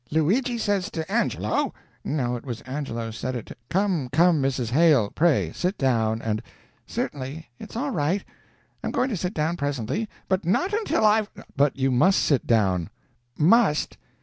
Luigi 0.09 0.57
says 0.57 0.89
to 0.89 1.11
Angelo 1.11 1.75
no, 2.03 2.35
it 2.35 2.43
was 2.43 2.61
Angelo 2.61 3.11
said 3.11 3.35
it 3.35 3.45
to" 3.45 3.55
"Come, 3.69 4.09
come, 4.09 4.41
Mrs. 4.41 4.71
Hale, 4.71 5.11
pray 5.11 5.51
sit 5.53 5.77
down, 5.77 6.23
and" 6.23 6.41
"Certainly, 6.87 7.51
it's 7.59 7.75
all 7.75 7.91
right, 7.91 8.23
I'm 8.83 8.89
going 8.89 9.09
to 9.09 9.15
sit 9.15 9.35
down 9.35 9.57
presently, 9.57 10.09
but 10.27 10.43
not 10.43 10.73
until 10.73 11.05
I've" 11.05 11.29
"But 11.55 11.77
you 11.77 11.91
must 11.91 12.17
sit 12.23 12.47
down!" 12.47 12.89
"Must! 13.37 13.95